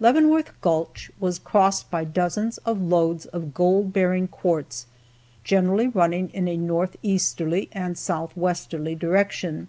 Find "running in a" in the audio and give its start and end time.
5.88-6.56